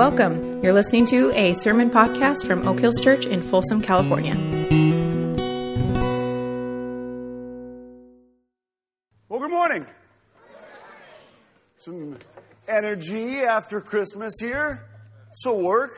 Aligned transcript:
Welcome. 0.00 0.62
You're 0.62 0.72
listening 0.72 1.04
to 1.08 1.30
a 1.32 1.52
sermon 1.52 1.90
podcast 1.90 2.46
from 2.46 2.66
Oak 2.66 2.80
Hills 2.80 2.98
Church 3.00 3.26
in 3.26 3.42
Folsom, 3.42 3.82
California. 3.82 4.32
Well, 9.28 9.40
good 9.40 9.50
morning. 9.50 9.86
Some 11.76 12.16
energy 12.66 13.40
after 13.40 13.82
Christmas 13.82 14.32
here. 14.40 14.88
So 15.34 15.62
work, 15.62 15.92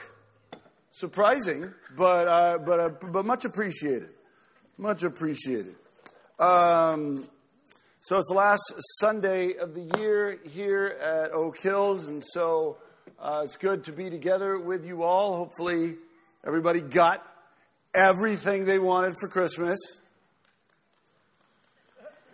surprising, 0.91 1.73
but 1.97 2.27
uh, 2.27 2.59
but 2.67 2.81
uh, 2.81 2.89
but 3.13 3.25
much 3.25 3.45
appreciated. 3.45 4.09
Much 4.79 5.05
appreciated. 5.05 5.77
Um, 6.41 7.29
so 8.01 8.19
it's 8.19 8.29
the 8.29 8.35
last 8.35 8.65
Sunday 8.99 9.55
of 9.55 9.75
the 9.75 9.97
year 9.97 10.41
here 10.51 10.99
at 11.01 11.31
Oak 11.31 11.61
Hills, 11.61 12.09
and 12.09 12.21
so 12.21 12.79
uh, 13.23 13.43
it's 13.45 13.57
good 13.57 13.85
to 13.85 13.93
be 13.93 14.11
together 14.11 14.59
with 14.59 14.85
you 14.85 15.05
all. 15.05 15.37
Hopefully, 15.37 15.95
everybody 16.45 16.81
got 16.81 17.25
everything 17.95 18.65
they 18.65 18.81
wanted 18.81 19.15
for 19.21 19.29
Christmas. 19.29 19.79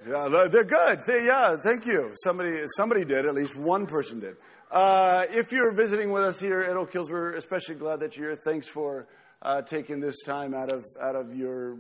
Yeah, 0.09 0.47
they're 0.51 0.65
good. 0.65 1.01
They, 1.07 1.27
yeah, 1.27 1.57
thank 1.63 1.85
you. 1.85 2.13
Somebody, 2.25 2.63
somebody 2.75 3.05
did. 3.05 3.27
At 3.27 3.35
least 3.35 3.55
one 3.55 3.87
person 3.87 4.21
did. 4.21 4.37
Uh, 4.71 5.27
if 5.29 5.53
you're 5.53 5.73
visiting 5.73 6.11
with 6.11 6.23
us 6.23 6.41
here 6.41 6.63
at 6.63 6.75
Oak 6.75 6.91
Hills, 6.91 7.11
we're 7.11 7.35
especially 7.35 7.75
glad 7.75 8.01
that 8.01 8.17
you're 8.17 8.31
here. 8.31 8.41
Thanks 8.43 8.67
for 8.67 9.07
uh, 9.43 9.61
taking 9.61 10.01
this 10.01 10.17
time 10.25 10.55
out 10.55 10.73
of 10.73 10.85
out 11.03 11.17
of 11.17 11.37
your 11.37 11.77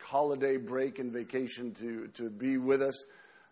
holiday 0.00 0.56
break 0.56 0.98
and 0.98 1.12
vacation 1.12 1.74
to 1.74 2.06
to 2.14 2.30
be 2.30 2.56
with 2.56 2.80
us 2.80 3.04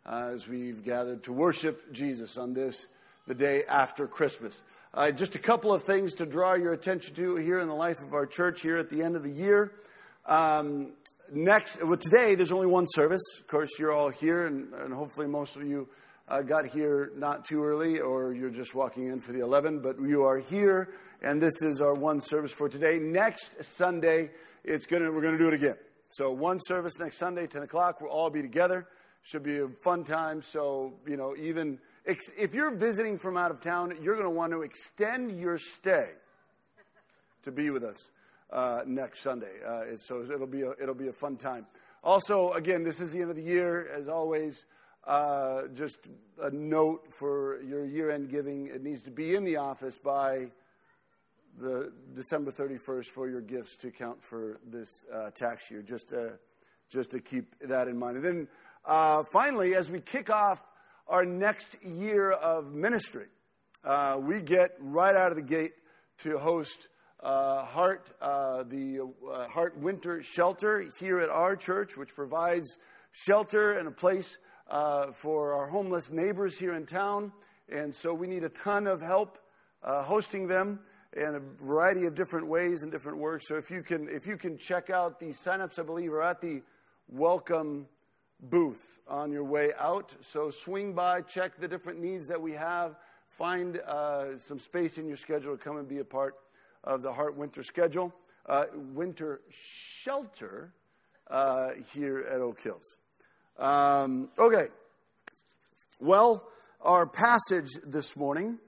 uh, 0.06 0.30
as 0.32 0.48
we've 0.48 0.82
gathered 0.82 1.22
to 1.24 1.34
worship 1.34 1.92
Jesus 1.92 2.38
on 2.38 2.54
this 2.54 2.86
the 3.30 3.34
day 3.36 3.62
after 3.68 4.08
Christmas. 4.08 4.64
Uh, 4.92 5.12
just 5.12 5.36
a 5.36 5.38
couple 5.38 5.72
of 5.72 5.84
things 5.84 6.14
to 6.14 6.26
draw 6.26 6.54
your 6.54 6.72
attention 6.72 7.14
to 7.14 7.36
here 7.36 7.60
in 7.60 7.68
the 7.68 7.74
life 7.74 8.00
of 8.02 8.12
our 8.12 8.26
church 8.26 8.60
here 8.60 8.76
at 8.76 8.90
the 8.90 9.04
end 9.04 9.14
of 9.14 9.22
the 9.22 9.30
year. 9.30 9.72
Um, 10.26 10.94
next, 11.32 11.80
well, 11.84 11.96
today 11.96 12.34
there's 12.34 12.50
only 12.50 12.66
one 12.66 12.86
service. 12.88 13.22
Of 13.38 13.46
course, 13.46 13.70
you're 13.78 13.92
all 13.92 14.08
here, 14.08 14.48
and, 14.48 14.74
and 14.74 14.92
hopefully 14.92 15.28
most 15.28 15.54
of 15.54 15.62
you 15.62 15.88
uh, 16.26 16.42
got 16.42 16.66
here 16.66 17.12
not 17.14 17.44
too 17.44 17.62
early, 17.62 18.00
or 18.00 18.34
you're 18.34 18.50
just 18.50 18.74
walking 18.74 19.06
in 19.06 19.20
for 19.20 19.30
the 19.30 19.42
11. 19.42 19.78
But 19.78 20.00
you 20.00 20.24
are 20.24 20.40
here, 20.40 20.88
and 21.22 21.40
this 21.40 21.62
is 21.62 21.80
our 21.80 21.94
one 21.94 22.20
service 22.20 22.50
for 22.50 22.68
today. 22.68 22.98
Next 22.98 23.62
Sunday, 23.62 24.30
it's 24.64 24.86
gonna 24.86 25.08
we're 25.12 25.22
gonna 25.22 25.38
do 25.38 25.46
it 25.46 25.54
again. 25.54 25.76
So 26.08 26.32
one 26.32 26.58
service 26.66 26.94
next 26.98 27.18
Sunday, 27.18 27.46
10 27.46 27.62
o'clock. 27.62 28.00
We'll 28.00 28.10
all 28.10 28.30
be 28.30 28.42
together. 28.42 28.88
Should 29.22 29.44
be 29.44 29.58
a 29.58 29.68
fun 29.68 30.02
time. 30.02 30.42
So 30.42 30.94
you 31.06 31.16
know, 31.16 31.36
even 31.36 31.78
if 32.36 32.54
you're 32.54 32.74
visiting 32.74 33.18
from 33.18 33.36
out 33.36 33.50
of 33.50 33.60
town, 33.60 33.92
you're 34.02 34.14
going 34.14 34.26
to 34.26 34.30
want 34.30 34.52
to 34.52 34.62
extend 34.62 35.38
your 35.38 35.58
stay 35.58 36.10
to 37.42 37.52
be 37.52 37.70
with 37.70 37.84
us 37.84 38.10
uh, 38.52 38.82
next 38.86 39.22
Sunday. 39.22 39.52
Uh, 39.66 39.96
so 39.96 40.22
it'll 40.22 40.46
be, 40.46 40.62
a, 40.62 40.70
it'll 40.82 40.94
be 40.94 41.08
a 41.08 41.12
fun 41.12 41.36
time. 41.36 41.66
Also, 42.02 42.50
again, 42.52 42.82
this 42.82 43.00
is 43.00 43.12
the 43.12 43.20
end 43.20 43.30
of 43.30 43.36
the 43.36 43.42
year. 43.42 43.88
As 43.94 44.08
always, 44.08 44.66
uh, 45.06 45.62
just 45.74 46.08
a 46.42 46.50
note 46.50 47.12
for 47.12 47.62
your 47.62 47.84
year 47.84 48.10
end 48.10 48.30
giving 48.30 48.68
it 48.68 48.82
needs 48.82 49.02
to 49.02 49.10
be 49.10 49.34
in 49.34 49.44
the 49.44 49.56
office 49.56 49.98
by 49.98 50.46
the 51.58 51.92
December 52.14 52.52
31st 52.52 53.06
for 53.14 53.28
your 53.28 53.40
gifts 53.40 53.76
to 53.76 53.90
count 53.90 54.22
for 54.22 54.60
this 54.66 55.04
uh, 55.12 55.30
tax 55.30 55.70
year, 55.70 55.82
just 55.82 56.08
to, 56.10 56.38
just 56.90 57.10
to 57.10 57.20
keep 57.20 57.54
that 57.60 57.88
in 57.88 57.98
mind. 57.98 58.16
And 58.16 58.24
then 58.24 58.48
uh, 58.84 59.24
finally, 59.24 59.74
as 59.74 59.90
we 59.90 60.00
kick 60.00 60.30
off 60.30 60.64
our 61.10 61.26
next 61.26 61.76
year 61.82 62.30
of 62.30 62.72
ministry. 62.72 63.26
Uh, 63.84 64.16
we 64.20 64.40
get 64.40 64.70
right 64.78 65.16
out 65.16 65.32
of 65.32 65.36
the 65.36 65.42
gate 65.42 65.72
to 66.18 66.38
host 66.38 66.86
uh, 67.20 67.64
HART, 67.64 68.08
uh, 68.22 68.62
the 68.62 69.00
uh, 69.00 69.48
HART 69.48 69.76
Winter 69.78 70.22
Shelter 70.22 70.84
here 71.00 71.18
at 71.18 71.28
our 71.28 71.56
church, 71.56 71.96
which 71.96 72.14
provides 72.14 72.78
shelter 73.10 73.72
and 73.72 73.88
a 73.88 73.90
place 73.90 74.38
uh, 74.70 75.10
for 75.10 75.52
our 75.54 75.66
homeless 75.66 76.12
neighbors 76.12 76.56
here 76.56 76.74
in 76.74 76.86
town. 76.86 77.32
And 77.68 77.92
so 77.92 78.14
we 78.14 78.28
need 78.28 78.44
a 78.44 78.48
ton 78.48 78.86
of 78.86 79.02
help 79.02 79.36
uh, 79.82 80.04
hosting 80.04 80.46
them 80.46 80.78
in 81.16 81.34
a 81.34 81.64
variety 81.64 82.06
of 82.06 82.14
different 82.14 82.46
ways 82.46 82.84
and 82.84 82.92
different 82.92 83.18
works. 83.18 83.48
So 83.48 83.56
if 83.56 83.68
you 83.68 83.82
can, 83.82 84.08
if 84.08 84.28
you 84.28 84.36
can 84.36 84.56
check 84.56 84.90
out 84.90 85.18
the 85.18 85.30
signups, 85.30 85.80
I 85.80 85.82
believe, 85.82 86.12
are 86.12 86.22
at 86.22 86.40
the 86.40 86.62
welcome 87.08 87.86
booth 88.42 88.98
on 89.06 89.32
your 89.32 89.44
way 89.44 89.72
out. 89.78 90.14
So 90.20 90.50
swing 90.50 90.92
by, 90.92 91.22
check 91.22 91.58
the 91.58 91.68
different 91.68 92.00
needs 92.00 92.28
that 92.28 92.40
we 92.40 92.52
have, 92.52 92.96
find 93.26 93.78
uh, 93.78 94.38
some 94.38 94.58
space 94.58 94.98
in 94.98 95.06
your 95.06 95.16
schedule 95.16 95.56
to 95.56 95.62
come 95.62 95.76
and 95.76 95.88
be 95.88 95.98
a 95.98 96.04
part 96.04 96.36
of 96.84 97.02
the 97.02 97.12
HART 97.12 97.36
Winter 97.36 97.62
schedule, 97.62 98.14
uh, 98.46 98.66
winter 98.74 99.40
shelter 99.50 100.72
uh, 101.28 101.70
here 101.92 102.20
at 102.20 102.40
Oak 102.40 102.60
Hills. 102.62 102.96
Um, 103.58 104.30
okay. 104.38 104.68
Well, 106.00 106.48
our 106.80 107.06
passage 107.06 107.68
this 107.86 108.16
morning 108.16 108.58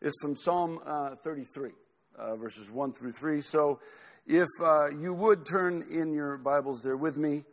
is 0.00 0.16
from 0.22 0.36
Psalm 0.36 0.78
uh, 0.86 1.16
33, 1.24 1.70
uh, 2.16 2.36
verses 2.36 2.70
1 2.70 2.92
through 2.92 3.12
3. 3.12 3.40
So 3.40 3.80
if 4.26 4.48
uh, 4.62 4.88
you 4.96 5.12
would 5.12 5.44
turn 5.44 5.84
in 5.90 6.12
your 6.12 6.38
Bibles 6.38 6.82
there 6.82 6.96
with 6.96 7.16
me 7.16 7.44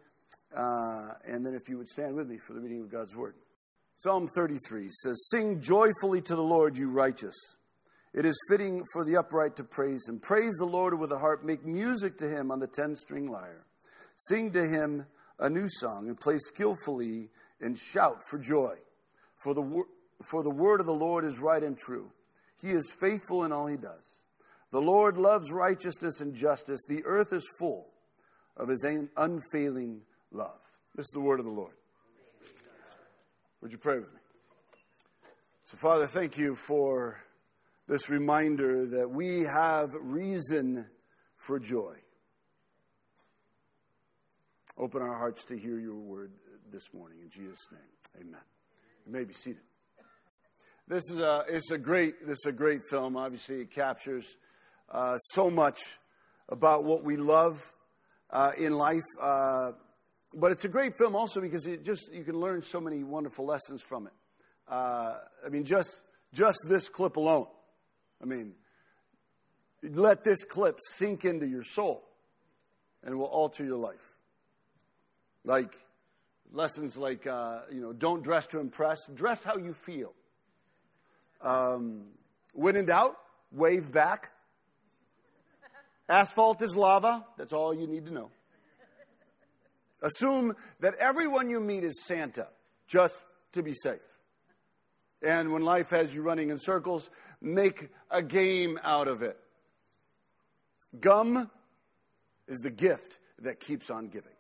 uh, 0.56 1.14
and 1.26 1.46
then 1.46 1.54
if 1.54 1.70
you 1.70 1.78
would 1.78 1.88
stand 1.88 2.16
with 2.16 2.28
me 2.28 2.38
for 2.46 2.54
the 2.54 2.60
reading 2.60 2.82
of 2.82 2.92
God's 2.92 3.16
word. 3.16 3.36
Psalm 3.96 4.28
33 4.28 4.90
says, 4.90 5.28
Sing 5.32 5.60
joyfully 5.62 6.22
to 6.22 6.36
the 6.36 6.44
Lord, 6.44 6.78
you 6.78 6.92
righteous. 6.92 7.36
It 8.14 8.26
is 8.26 8.40
fitting 8.50 8.84
for 8.94 9.04
the 9.04 9.18
upright 9.18 9.56
to 9.58 9.64
praise 9.64 10.08
him. 10.08 10.20
Praise 10.20 10.54
the 10.58 10.66
Lord 10.66 10.98
with 10.98 11.12
a 11.12 11.18
harp. 11.18 11.44
Make 11.44 11.66
music 11.66 12.18
to 12.20 12.28
him 12.28 12.52
on 12.52 12.60
the 12.60 12.68
ten 12.68 12.96
string 12.96 13.30
lyre. 13.30 13.66
Sing 14.16 14.52
to 14.52 14.66
him 14.66 15.06
a 15.40 15.50
new 15.50 15.68
song 15.68 16.08
and 16.08 16.20
play 16.20 16.38
skillfully 16.38 17.30
and 17.62 17.78
shout 17.78 18.18
for 18.30 18.40
joy. 18.40 18.76
For 19.36 19.54
the, 19.54 19.84
for 20.30 20.44
the 20.44 20.50
word 20.50 20.80
of 20.80 20.86
the 20.86 20.94
Lord 20.94 21.26
is 21.26 21.40
right 21.40 21.62
and 21.62 21.78
true. 21.78 22.12
He 22.62 22.70
is 22.70 22.96
faithful 23.00 23.44
in 23.44 23.52
all 23.52 23.68
he 23.68 23.78
does. 23.78 24.24
The 24.72 24.82
Lord 24.82 25.18
loves 25.18 25.52
righteousness 25.52 26.22
and 26.22 26.34
justice. 26.34 26.84
The 26.88 27.04
earth 27.06 27.32
is 27.34 27.50
full 27.60 27.94
of 28.58 28.68
his 28.68 28.84
unfailing 29.16 30.02
love. 30.32 30.60
This 30.96 31.06
is 31.06 31.12
the 31.12 31.20
word 31.20 31.40
of 31.40 31.46
the 31.46 31.52
Lord. 31.52 31.74
Would 33.62 33.72
you 33.72 33.78
pray 33.78 33.96
with 33.96 34.14
me? 34.14 34.20
So, 35.64 35.78
Father, 35.78 36.06
thank 36.06 36.38
you 36.38 36.56
for 36.56 37.20
this 37.88 38.10
reminder 38.10 38.86
that 38.86 39.10
we 39.10 39.42
have 39.42 39.94
reason 39.94 40.86
for 41.36 41.60
joy. 41.60 41.96
Open 44.78 45.02
our 45.02 45.16
hearts 45.18 45.44
to 45.46 45.58
hear 45.58 45.80
your 45.80 45.96
word 45.96 46.32
this 46.72 46.94
morning. 46.94 47.20
In 47.24 47.30
Jesus' 47.30 47.68
name, 47.72 48.22
amen. 48.28 48.42
You 49.06 49.12
may 49.12 49.24
be 49.24 49.34
seated. 49.34 49.62
This 50.88 51.10
is 51.10 51.20
a, 51.20 51.44
it's 51.50 51.72
a 51.72 51.78
great, 51.78 52.26
this 52.26 52.38
is 52.40 52.46
a 52.46 52.52
great 52.52 52.82
film. 52.90 53.18
Obviously, 53.18 53.62
it 53.62 53.72
captures 53.72 54.38
uh, 54.90 55.18
so 55.18 55.50
much 55.50 55.80
about 56.50 56.84
what 56.84 57.04
we 57.04 57.18
love 57.18 57.74
uh, 58.30 58.52
in 58.58 58.74
life. 58.74 59.04
Uh, 59.22 59.72
but 60.34 60.52
it's 60.52 60.66
a 60.66 60.70
great 60.70 60.98
film 60.98 61.16
also 61.16 61.42
because 61.42 61.68
it 61.68 61.86
just 61.86 62.14
you 62.14 62.24
can 62.24 62.40
learn 62.40 62.62
so 62.62 62.80
many 62.80 63.04
wonderful 63.04 63.46
lessons 63.46 63.82
from 63.82 64.08
it. 64.08 64.14
Uh, 64.68 65.16
I 65.46 65.50
mean, 65.50 65.64
just 65.64 66.06
just 66.34 66.60
this 66.68 66.90
clip 66.90 67.16
alone. 67.16 67.48
I 68.22 68.26
mean, 68.26 68.54
let 69.84 70.24
this 70.24 70.44
clip 70.44 70.80
sink 70.82 71.26
into 71.26 71.48
your 71.48 71.64
soul, 71.64 72.04
and 73.04 73.14
it 73.14 73.16
will 73.16 73.26
alter 73.26 73.64
your 73.64 73.78
life. 73.78 74.16
Like 75.44 75.74
lessons 76.52 76.98
like 76.98 77.26
uh, 77.26 77.62
you 77.72 77.82
know, 77.82 77.94
don't 77.94 78.24
dress 78.24 78.48
to 78.48 78.60
impress. 78.60 79.08
Dress 79.08 79.44
how 79.44 79.58
you 79.58 79.74
feel. 79.74 80.14
Um, 81.42 82.06
when 82.54 82.76
in 82.76 82.86
doubt, 82.86 83.18
wave 83.52 83.92
back. 83.92 84.32
Asphalt 86.10 86.62
is 86.62 86.76
lava. 86.76 87.26
That's 87.38 87.52
all 87.52 87.74
you 87.74 87.86
need 87.86 88.06
to 88.06 88.14
know. 88.14 88.32
Assume 90.02 90.56
that 90.80 90.96
everyone 90.96 91.50
you 91.50 91.60
meet 91.60 91.84
is 91.84 92.06
Santa, 92.06 92.48
just 92.88 93.26
to 93.54 93.64
be 93.64 93.74
safe. 93.74 94.00
And 95.24 95.52
when 95.52 95.64
life 95.64 95.90
has 95.90 96.14
you 96.14 96.22
running 96.22 96.52
in 96.52 96.60
circles, 96.60 97.10
make 97.42 97.90
a 98.12 98.22
game 98.22 98.80
out 98.84 99.08
of 99.08 99.24
it. 99.24 99.38
Gum 101.00 101.50
is 102.48 102.60
the 102.60 102.70
gift 102.70 103.18
that 103.40 103.60
keeps 103.60 103.90
on 103.90 104.08
giving. 104.08 104.32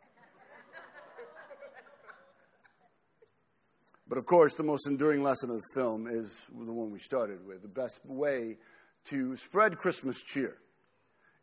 But 4.09 4.17
of 4.17 4.25
course, 4.25 4.55
the 4.55 4.63
most 4.63 4.87
enduring 4.87 5.21
lesson 5.21 5.49
of 5.49 5.57
the 5.57 5.67
film 5.73 6.07
is 6.07 6.47
the 6.47 6.71
one 6.71 6.91
we 6.91 6.99
started 6.99 7.45
with. 7.45 7.61
The 7.61 7.67
best 7.67 7.99
way 8.05 8.57
to 9.05 9.35
spread 9.35 9.77
Christmas 9.77 10.23
cheer 10.23 10.57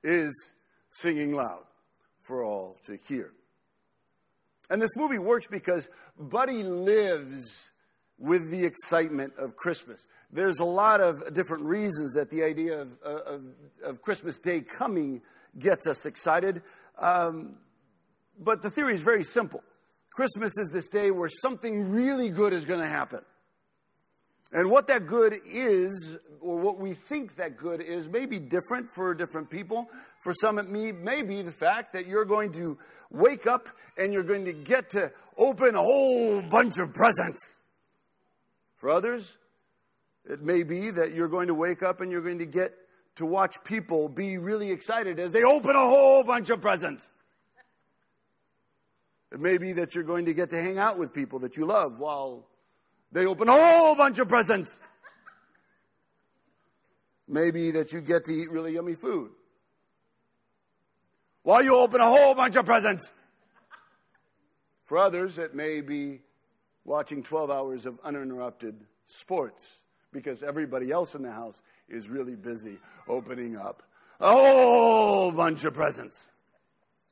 is 0.03 0.55
singing 0.89 1.35
loud 1.35 1.65
for 2.23 2.43
all 2.43 2.77
to 2.85 2.97
hear. 3.07 3.33
And 4.71 4.81
this 4.81 4.97
movie 4.97 5.19
works 5.19 5.47
because 5.47 5.89
Buddy 6.19 6.63
lives 6.63 7.71
with 8.19 8.51
the 8.51 8.65
excitement 8.65 9.35
of 9.37 9.57
Christmas. 9.57 10.07
There's 10.33 10.61
a 10.61 10.65
lot 10.65 11.01
of 11.01 11.35
different 11.35 11.65
reasons 11.65 12.13
that 12.15 12.31
the 12.31 12.43
idea 12.43 12.81
of, 12.81 12.99
of, 13.03 13.43
of 13.83 14.03
Christmas 14.03 14.39
Day 14.39 14.61
coming 14.61 15.23
gets 15.59 15.87
us 15.87 16.07
excited. 16.07 16.63
Um, 16.99 17.57
but 18.39 18.63
the 18.63 18.71
theory 18.71 18.95
is 18.95 19.03
very 19.03 19.25
simple 19.25 19.63
Christmas 20.15 20.57
is 20.59 20.71
this 20.73 20.89
day 20.89 21.11
where 21.11 21.29
something 21.29 21.91
really 21.91 22.31
good 22.31 22.53
is 22.53 22.65
going 22.65 22.81
to 22.81 22.89
happen. 22.89 23.21
And 24.53 24.71
what 24.71 24.87
that 24.87 25.07
good 25.07 25.35
is, 25.47 26.19
or 26.41 26.59
what 26.59 26.79
we 26.79 26.95
think 26.95 27.37
that 27.37 27.57
good 27.57 27.81
is, 27.81 28.09
may 28.09 28.27
be 28.27 28.39
different 28.39 28.89
for 28.89 29.15
different 29.15 29.51
people. 29.51 29.89
For 30.21 30.33
some, 30.33 30.59
it 30.59 30.69
may, 30.69 31.23
be 31.23 31.43
the 31.43 31.53
fact 31.53 31.93
that 31.93 32.07
you're 32.07 32.25
going 32.25 32.53
to 32.53 32.79
wake 33.11 33.47
up 33.47 33.69
and 33.99 34.13
you're 34.13 34.23
going 34.23 34.45
to 34.45 34.53
get 34.53 34.91
to 34.91 35.13
open 35.37 35.75
a 35.75 35.83
whole 35.83 36.43
bunch 36.43 36.79
of 36.79 36.95
presents. 36.95 37.57
For 38.77 38.91
others, 38.91 39.37
it 40.29 40.43
may 40.43 40.63
be 40.63 40.91
that 40.91 41.13
you're 41.13 41.29
going 41.29 41.49
to 41.49 41.55
wake 41.55 41.83
up 41.83 42.01
and 42.01 42.11
you're 42.11 42.23
going 42.23 42.39
to 42.39 42.47
get 42.47 42.73
to 43.17 43.27
watch 43.27 43.57
people 43.65 44.09
be 44.09 44.39
really 44.39 44.71
excited 44.71 45.19
as 45.19 45.33
they 45.33 45.43
open 45.43 45.77
a 45.77 45.79
whole 45.79 46.25
bunch 46.25 46.51
of 46.51 46.61
presents. 46.61 47.13
It 49.33 49.41
may 49.41 49.59
be 49.59 49.73
that 49.73 49.95
you're 49.95 50.05
going 50.05 50.27
to 50.27 50.35
get 50.35 50.51
to 50.51 50.61
hang 50.61 50.79
out 50.79 50.99
with 50.99 51.13
people 51.13 51.41
that 51.41 51.57
you 51.57 51.67
love 51.67 51.99
while 51.99 52.47
they 53.15 53.27
open 53.27 53.49
a 53.49 53.53
whole 53.53 53.95
bunch 53.95 54.19
of 54.19 54.29
presents. 54.29 54.83
Maybe 57.29 57.71
that 57.71 57.93
you 57.93 58.01
get 58.01 58.25
to 58.25 58.33
eat 58.33 58.51
really 58.51 58.75
yummy 58.75 58.97
food 58.97 59.31
while 61.45 61.63
you 61.63 61.77
open 61.77 62.01
a 62.01 62.07
whole 62.07 62.35
bunch 62.35 62.57
of 62.57 62.67
presents. 62.67 63.13
For 64.85 64.99
others, 64.99 65.39
it 65.39 65.55
may 65.55 65.81
be 65.81 66.23
watching 66.85 67.23
12 67.23 67.51
hours 67.51 67.87
of 67.87 68.01
uninterrupted 68.03 68.75
sports 69.07 69.79
because 70.13 70.43
everybody 70.43 70.91
else 70.91 71.15
in 71.15 71.23
the 71.23 71.31
house 71.31 71.63
is 71.89 72.09
really 72.09 72.35
busy 72.35 72.79
opening 73.09 73.57
up 73.57 73.85
a 74.21 74.31
whole 74.31 75.31
bunch 75.31 75.65
of 75.65 75.73
presents. 75.73 76.33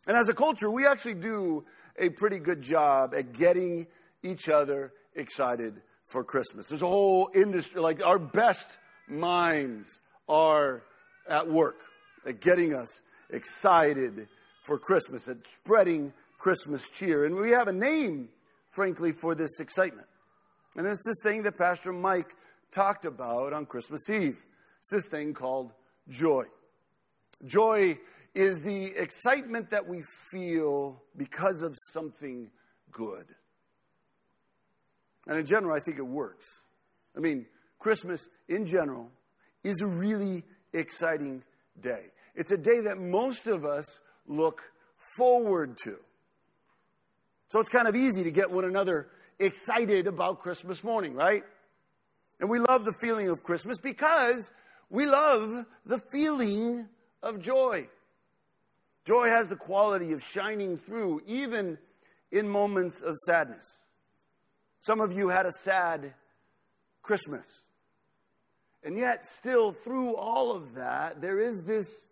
And 0.08 0.16
as 0.16 0.28
a 0.28 0.34
culture, 0.34 0.70
we 0.70 0.84
actually 0.84 1.14
do 1.14 1.64
a 1.96 2.08
pretty 2.10 2.40
good 2.40 2.60
job 2.60 3.14
at 3.14 3.32
getting 3.32 3.86
each 4.24 4.48
other 4.48 4.92
excited 5.14 5.80
for 6.12 6.22
Christmas. 6.22 6.68
There's 6.68 6.82
a 6.82 6.86
whole 6.86 7.30
industry, 7.34 7.80
like 7.80 8.04
our 8.04 8.18
best 8.18 8.78
minds 9.08 10.00
are 10.28 10.82
at 11.28 11.48
work 11.48 11.80
at 12.26 12.40
getting 12.40 12.74
us 12.74 13.00
excited 13.30 14.28
for 14.62 14.78
Christmas, 14.78 15.28
at 15.28 15.38
spreading 15.46 16.12
Christmas 16.38 16.90
cheer. 16.90 17.24
And 17.24 17.34
we 17.34 17.50
have 17.50 17.66
a 17.66 17.72
name, 17.72 18.28
frankly, 18.70 19.10
for 19.12 19.34
this 19.34 19.58
excitement. 19.58 20.06
And 20.76 20.86
it's 20.86 21.04
this 21.04 21.16
thing 21.22 21.42
that 21.42 21.58
Pastor 21.58 21.92
Mike 21.92 22.34
talked 22.70 23.04
about 23.04 23.52
on 23.52 23.66
Christmas 23.66 24.08
Eve. 24.08 24.44
It's 24.78 24.90
this 24.90 25.08
thing 25.08 25.34
called 25.34 25.72
joy. 26.08 26.44
Joy 27.44 27.98
is 28.34 28.60
the 28.62 28.86
excitement 28.96 29.70
that 29.70 29.86
we 29.86 30.02
feel 30.30 31.02
because 31.16 31.62
of 31.62 31.74
something 31.92 32.50
good. 32.90 33.26
And 35.26 35.38
in 35.38 35.46
general, 35.46 35.74
I 35.74 35.80
think 35.80 35.98
it 35.98 36.06
works. 36.06 36.46
I 37.16 37.20
mean, 37.20 37.46
Christmas 37.78 38.28
in 38.48 38.66
general 38.66 39.10
is 39.62 39.80
a 39.80 39.86
really 39.86 40.44
exciting 40.72 41.42
day. 41.80 42.06
It's 42.34 42.50
a 42.52 42.56
day 42.56 42.80
that 42.80 42.98
most 42.98 43.46
of 43.46 43.64
us 43.64 44.00
look 44.26 44.62
forward 45.16 45.76
to. 45.84 45.96
So 47.48 47.60
it's 47.60 47.68
kind 47.68 47.86
of 47.86 47.94
easy 47.94 48.24
to 48.24 48.30
get 48.30 48.50
one 48.50 48.64
another 48.64 49.08
excited 49.38 50.06
about 50.06 50.40
Christmas 50.40 50.82
morning, 50.82 51.14
right? 51.14 51.42
And 52.40 52.48
we 52.48 52.58
love 52.58 52.84
the 52.84 52.94
feeling 53.00 53.28
of 53.28 53.42
Christmas 53.42 53.78
because 53.78 54.50
we 54.88 55.06
love 55.06 55.66
the 55.84 55.98
feeling 56.10 56.88
of 57.22 57.40
joy. 57.40 57.88
Joy 59.04 59.26
has 59.26 59.48
the 59.48 59.56
quality 59.56 60.12
of 60.12 60.22
shining 60.22 60.78
through 60.78 61.22
even 61.26 61.78
in 62.30 62.48
moments 62.48 63.02
of 63.02 63.16
sadness. 63.16 63.81
Some 64.82 65.00
of 65.00 65.12
you 65.12 65.28
had 65.28 65.46
a 65.46 65.52
sad 65.52 66.12
Christmas. 67.02 67.46
And 68.84 68.98
yet, 68.98 69.24
still, 69.24 69.72
through 69.72 70.16
all 70.16 70.54
of 70.54 70.74
that, 70.74 71.20
there 71.20 71.40
is 71.40 71.62
this 71.62 72.08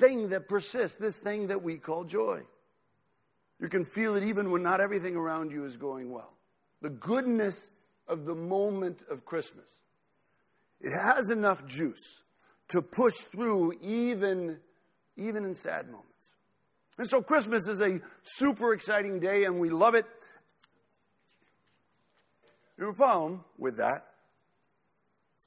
thing 0.00 0.30
that 0.30 0.48
persists, 0.48 0.96
this 0.96 1.18
thing 1.18 1.48
that 1.48 1.62
we 1.62 1.76
call 1.76 2.04
joy. 2.04 2.40
You 3.60 3.68
can 3.68 3.84
feel 3.84 4.14
it 4.14 4.22
even 4.22 4.50
when 4.50 4.62
not 4.62 4.80
everything 4.80 5.16
around 5.16 5.50
you 5.50 5.64
is 5.64 5.76
going 5.76 6.10
well. 6.10 6.32
The 6.80 6.90
goodness 6.90 7.70
of 8.06 8.24
the 8.24 8.34
moment 8.34 9.02
of 9.10 9.24
Christmas. 9.24 9.82
It 10.80 10.92
has 10.92 11.28
enough 11.30 11.66
juice 11.66 12.22
to 12.68 12.80
push 12.80 13.16
through 13.16 13.74
even, 13.82 14.58
even 15.16 15.44
in 15.44 15.54
sad 15.54 15.86
moments. 15.86 16.30
And 16.96 17.08
so 17.08 17.20
Christmas 17.20 17.68
is 17.68 17.80
a 17.80 18.00
super 18.22 18.72
exciting 18.72 19.20
day 19.20 19.44
and 19.44 19.60
we 19.60 19.70
love 19.70 19.94
it. 19.94 20.06
The 22.78 22.92
problem 22.92 23.44
with 23.58 23.76
that 23.78 24.06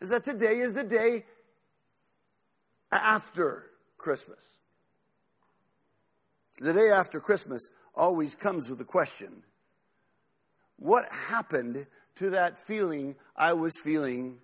is 0.01 0.09
that 0.09 0.25
today 0.25 0.59
is 0.59 0.73
the 0.73 0.83
day 0.83 1.23
after 2.91 3.67
Christmas. 3.97 4.59
The 6.59 6.73
day 6.73 6.89
after 6.89 7.21
Christmas 7.21 7.69
always 7.95 8.35
comes 8.35 8.69
with 8.69 8.81
a 8.81 8.85
question 8.85 9.43
What 10.75 11.05
happened 11.29 11.87
to 12.15 12.31
that 12.31 12.59
feeling 12.59 13.15
I 13.35 13.53
was 13.53 13.73
feeling 13.81 14.39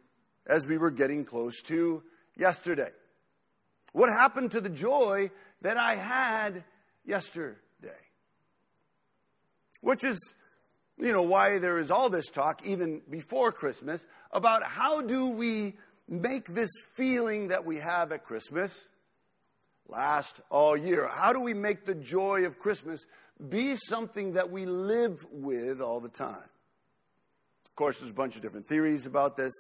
as 0.46 0.66
we 0.66 0.78
were 0.78 0.92
getting 0.92 1.26
close 1.26 1.62
to 1.64 2.04
yesterday? 2.38 2.92
What 3.92 4.10
happened 4.10 4.52
to 4.52 4.62
the 4.62 4.70
joy 4.70 5.30
that 5.62 5.76
I 5.76 5.96
had 5.96 6.64
yesterday? 7.06 7.58
Which 9.82 10.06
is 10.06 10.36
you 11.00 11.14
know, 11.14 11.22
why 11.22 11.60
there 11.60 11.78
is 11.80 11.92
all 11.92 12.10
this 12.10 12.30
talk, 12.30 12.66
even 12.66 13.02
before 13.10 13.52
Christmas, 13.52 14.08
about 14.32 14.64
how 14.64 15.02
do 15.02 15.30
we 15.30 15.76
make 16.10 16.48
this 16.48 16.72
feeling 16.96 17.50
that 17.50 17.66
we 17.66 17.78
have 17.78 18.12
at 18.12 18.24
Christmas 18.24 18.90
last 19.88 20.42
all 20.50 20.76
year? 20.76 21.08
How 21.08 21.34
do 21.34 21.40
we 21.40 21.54
make 21.54 21.86
the 21.86 21.96
joy 21.96 22.46
of 22.46 22.60
Christmas 22.60 23.06
be 23.50 23.76
something 23.76 24.34
that 24.34 24.50
we 24.50 24.66
live 24.66 25.26
with 25.32 25.82
all 25.82 26.00
the 26.00 26.10
time? 26.10 26.50
Of 27.66 27.76
course, 27.76 28.00
there's 28.00 28.10
a 28.12 28.16
bunch 28.16 28.36
of 28.36 28.42
different 28.42 28.68
theories 28.68 29.06
about 29.06 29.38
this. 29.38 29.54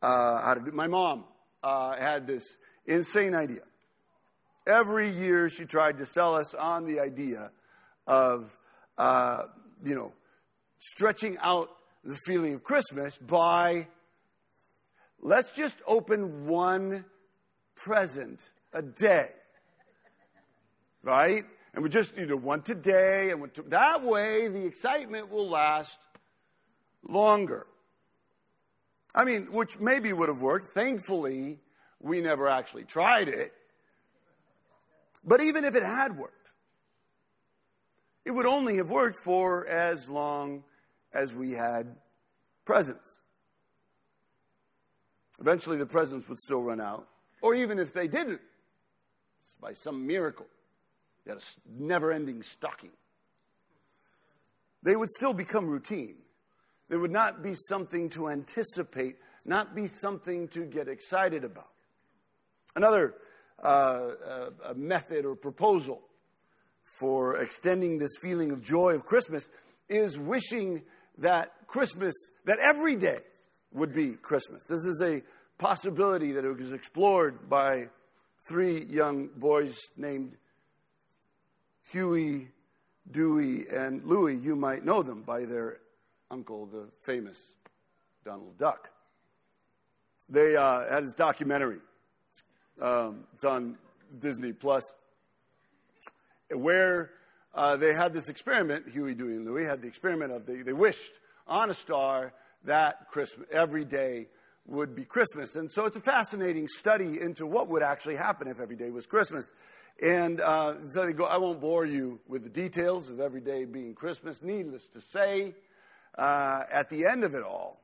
Uh, 0.00 0.42
how 0.42 0.54
to 0.54 0.60
do. 0.60 0.72
My 0.72 0.86
mom 0.86 1.24
uh, 1.62 1.96
had 1.96 2.26
this 2.26 2.44
insane 2.86 3.34
idea. 3.34 3.62
Every 4.66 5.08
year, 5.08 5.48
she 5.48 5.66
tried 5.66 5.98
to 5.98 6.06
sell 6.06 6.34
us 6.34 6.54
on 6.54 6.84
the 6.86 7.00
idea 7.00 7.50
of, 8.06 8.56
uh, 8.96 9.44
you 9.84 9.94
know, 9.94 10.12
stretching 10.78 11.38
out 11.40 11.70
the 12.04 12.16
feeling 12.26 12.54
of 12.54 12.62
Christmas 12.62 13.16
by 13.18 13.86
let's 15.20 15.54
just 15.54 15.80
open 15.86 16.46
one 16.46 17.04
present 17.74 18.50
a 18.72 18.82
day. 18.82 19.28
Right? 21.02 21.44
And 21.74 21.82
we 21.82 21.88
just 21.88 22.16
you 22.16 22.26
know 22.26 22.36
one 22.36 22.62
today, 22.62 23.30
and 23.30 23.52
to, 23.54 23.62
that 23.62 24.02
way 24.02 24.48
the 24.48 24.64
excitement 24.64 25.30
will 25.30 25.48
last 25.48 25.98
longer. 27.02 27.66
I 29.14 29.24
mean, 29.24 29.52
which 29.52 29.78
maybe 29.80 30.12
would 30.12 30.28
have 30.28 30.40
worked. 30.40 30.66
Thankfully, 30.66 31.58
we 32.00 32.20
never 32.20 32.48
actually 32.48 32.84
tried 32.84 33.28
it. 33.28 33.52
But 35.24 35.40
even 35.40 35.64
if 35.64 35.74
it 35.74 35.82
had 35.82 36.18
worked, 36.18 36.43
it 38.24 38.30
would 38.30 38.46
only 38.46 38.76
have 38.76 38.90
worked 38.90 39.16
for 39.16 39.66
as 39.66 40.08
long 40.08 40.64
as 41.12 41.32
we 41.32 41.52
had 41.52 41.96
presents. 42.64 43.20
Eventually, 45.40 45.76
the 45.76 45.86
presents 45.86 46.28
would 46.28 46.38
still 46.38 46.62
run 46.62 46.80
out, 46.80 47.08
or 47.42 47.54
even 47.54 47.78
if 47.78 47.92
they 47.92 48.08
didn't, 48.08 48.40
by 49.60 49.72
some 49.72 50.06
miracle, 50.06 50.46
you 51.24 51.32
had 51.32 51.40
a 51.40 51.82
never 51.82 52.12
ending 52.12 52.42
stocking. 52.42 52.90
They 54.82 54.96
would 54.96 55.10
still 55.10 55.32
become 55.32 55.66
routine. 55.66 56.16
They 56.88 56.96
would 56.96 57.10
not 57.10 57.42
be 57.42 57.54
something 57.54 58.10
to 58.10 58.28
anticipate, 58.28 59.16
not 59.44 59.74
be 59.74 59.86
something 59.86 60.48
to 60.48 60.64
get 60.64 60.88
excited 60.88 61.42
about. 61.42 61.70
Another 62.76 63.14
uh, 63.62 63.66
uh, 63.66 64.74
method 64.76 65.24
or 65.24 65.34
proposal 65.34 66.02
for 66.98 67.36
extending 67.36 67.98
this 67.98 68.16
feeling 68.20 68.50
of 68.50 68.62
joy 68.62 68.94
of 68.94 69.04
Christmas 69.04 69.48
is 69.88 70.18
wishing 70.18 70.82
that 71.18 71.52
Christmas, 71.66 72.14
that 72.44 72.58
every 72.58 72.96
day 72.96 73.18
would 73.72 73.92
be 73.92 74.14
Christmas. 74.14 74.64
This 74.68 74.84
is 74.84 75.02
a 75.02 75.22
possibility 75.58 76.32
that 76.32 76.44
was 76.44 76.72
explored 76.72 77.48
by 77.48 77.88
three 78.48 78.84
young 78.84 79.28
boys 79.36 79.78
named 79.96 80.36
Huey, 81.90 82.48
Dewey, 83.10 83.66
and 83.68 84.04
Louie. 84.04 84.36
You 84.36 84.56
might 84.56 84.84
know 84.84 85.02
them 85.02 85.22
by 85.22 85.44
their 85.44 85.78
uncle, 86.30 86.66
the 86.66 86.88
famous 87.04 87.54
Donald 88.24 88.56
Duck. 88.58 88.90
They 90.28 90.56
uh, 90.56 90.88
had 90.88 91.02
his 91.02 91.14
documentary. 91.14 91.80
Um, 92.80 93.24
it's 93.34 93.44
on 93.44 93.76
Disney 94.18 94.52
Plus, 94.52 94.82
where 96.50 97.10
uh, 97.54 97.76
they 97.76 97.94
had 97.94 98.12
this 98.12 98.28
experiment. 98.28 98.88
Huey, 98.90 99.14
Dewey, 99.14 99.36
and 99.36 99.46
Louie 99.46 99.64
had 99.64 99.82
the 99.82 99.88
experiment 99.88 100.32
of 100.32 100.46
they, 100.46 100.62
they 100.62 100.72
wished 100.72 101.12
on 101.46 101.70
a 101.70 101.74
star 101.74 102.32
that 102.64 103.08
Christmas 103.10 103.46
every 103.52 103.84
day 103.84 104.28
would 104.66 104.94
be 104.94 105.04
Christmas. 105.04 105.56
And 105.56 105.70
so 105.70 105.84
it's 105.84 105.96
a 105.96 106.00
fascinating 106.00 106.68
study 106.68 107.20
into 107.20 107.46
what 107.46 107.68
would 107.68 107.82
actually 107.82 108.16
happen 108.16 108.48
if 108.48 108.60
every 108.60 108.76
day 108.76 108.90
was 108.90 109.06
Christmas. 109.06 109.52
And 110.02 110.40
uh, 110.40 110.88
so 110.90 111.04
they 111.04 111.12
go, 111.12 111.24
I 111.24 111.36
won't 111.36 111.60
bore 111.60 111.86
you 111.86 112.20
with 112.26 112.42
the 112.42 112.50
details 112.50 113.10
of 113.10 113.20
every 113.20 113.40
day 113.40 113.64
being 113.64 113.94
Christmas. 113.94 114.42
Needless 114.42 114.88
to 114.88 115.00
say, 115.00 115.54
uh, 116.16 116.62
at 116.72 116.90
the 116.90 117.06
end 117.06 117.24
of 117.24 117.34
it 117.34 117.42
all, 117.42 117.80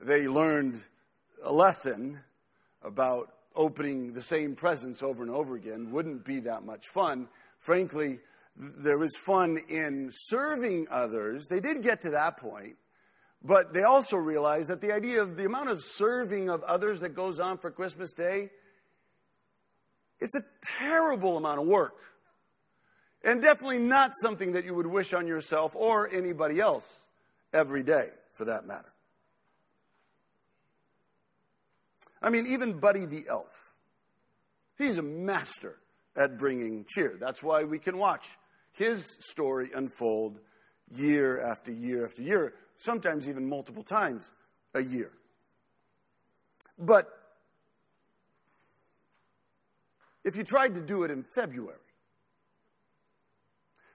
they 0.00 0.28
learned 0.28 0.80
a 1.42 1.52
lesson 1.52 2.20
about 2.82 3.30
opening 3.56 4.12
the 4.12 4.22
same 4.22 4.54
presents 4.54 5.02
over 5.02 5.22
and 5.22 5.30
over 5.30 5.54
again 5.54 5.90
wouldn't 5.90 6.24
be 6.24 6.40
that 6.40 6.64
much 6.64 6.88
fun. 6.88 7.28
Frankly, 7.64 8.18
there 8.56 8.98
was 8.98 9.16
fun 9.16 9.58
in 9.70 10.10
serving 10.12 10.86
others. 10.90 11.46
They 11.46 11.60
did 11.60 11.82
get 11.82 12.02
to 12.02 12.10
that 12.10 12.36
point, 12.36 12.76
but 13.42 13.72
they 13.72 13.84
also 13.84 14.18
realized 14.18 14.68
that 14.68 14.82
the 14.82 14.92
idea 14.92 15.22
of 15.22 15.38
the 15.38 15.46
amount 15.46 15.70
of 15.70 15.80
serving 15.80 16.50
of 16.50 16.62
others 16.64 17.00
that 17.00 17.14
goes 17.14 17.40
on 17.40 17.56
for 17.56 17.70
Christmas 17.70 18.12
Day, 18.12 18.50
it's 20.20 20.34
a 20.34 20.44
terrible 20.78 21.38
amount 21.38 21.58
of 21.58 21.66
work. 21.66 21.96
And 23.24 23.40
definitely 23.40 23.78
not 23.78 24.10
something 24.20 24.52
that 24.52 24.66
you 24.66 24.74
would 24.74 24.86
wish 24.86 25.14
on 25.14 25.26
yourself 25.26 25.74
or 25.74 26.10
anybody 26.14 26.60
else 26.60 27.06
every 27.54 27.82
day, 27.82 28.10
for 28.34 28.44
that 28.44 28.66
matter. 28.66 28.92
I 32.20 32.28
mean, 32.28 32.44
even 32.46 32.78
Buddy 32.78 33.06
the 33.06 33.24
Elf, 33.26 33.74
he's 34.76 34.98
a 34.98 35.02
master 35.02 35.78
at 36.16 36.38
bringing 36.38 36.84
cheer. 36.88 37.16
That's 37.18 37.42
why 37.42 37.64
we 37.64 37.78
can 37.78 37.98
watch 37.98 38.28
his 38.72 39.16
story 39.20 39.70
unfold 39.74 40.40
year 40.90 41.40
after 41.40 41.72
year 41.72 42.04
after 42.04 42.22
year, 42.22 42.54
sometimes 42.76 43.28
even 43.28 43.48
multiple 43.48 43.82
times 43.82 44.34
a 44.74 44.80
year. 44.80 45.10
But 46.78 47.08
if 50.24 50.36
you 50.36 50.44
tried 50.44 50.74
to 50.74 50.80
do 50.80 51.04
it 51.04 51.10
in 51.10 51.22
February, 51.22 51.78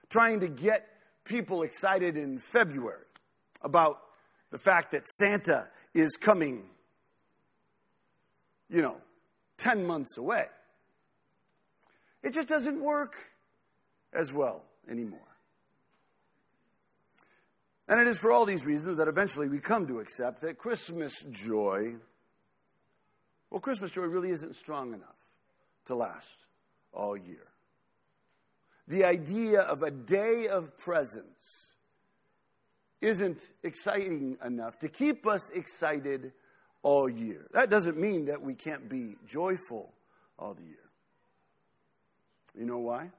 trying 0.08 0.40
to 0.40 0.48
get 0.48 0.86
people 1.24 1.62
excited 1.62 2.16
in 2.16 2.38
February 2.38 3.04
about 3.62 4.00
the 4.50 4.58
fact 4.58 4.92
that 4.92 5.06
Santa 5.06 5.68
is 5.94 6.16
coming 6.16 6.64
you 8.70 8.82
know, 8.82 8.96
10 9.58 9.86
months 9.86 10.16
away. 10.16 10.46
It 12.22 12.34
just 12.34 12.48
doesn't 12.48 12.80
work 12.80 13.16
as 14.12 14.32
well 14.32 14.64
anymore. 14.88 15.20
And 17.88 18.00
it 18.00 18.06
is 18.06 18.18
for 18.18 18.30
all 18.30 18.46
these 18.46 18.64
reasons 18.64 18.98
that 18.98 19.08
eventually 19.08 19.48
we 19.48 19.58
come 19.58 19.86
to 19.88 19.98
accept 19.98 20.42
that 20.42 20.58
Christmas 20.58 21.24
joy, 21.30 21.96
well, 23.50 23.60
Christmas 23.60 23.90
joy 23.90 24.02
really 24.02 24.30
isn't 24.30 24.54
strong 24.54 24.94
enough 24.94 25.16
to 25.86 25.96
last 25.96 26.46
all 26.92 27.16
year. 27.16 27.48
The 28.86 29.04
idea 29.04 29.60
of 29.62 29.82
a 29.82 29.90
day 29.90 30.46
of 30.48 30.76
presents 30.78 31.72
isn't 33.00 33.40
exciting 33.62 34.36
enough 34.44 34.78
to 34.80 34.88
keep 34.88 35.26
us 35.26 35.50
excited 35.50 36.32
all 36.82 37.08
year. 37.08 37.46
That 37.52 37.70
doesn't 37.70 37.98
mean 37.98 38.26
that 38.26 38.42
we 38.42 38.54
can't 38.54 38.88
be 38.88 39.16
joyful 39.26 39.94
all 40.38 40.54
the 40.54 40.62
year. 40.62 40.89
You 42.58 42.66
know 42.66 42.78
why? 42.78 43.10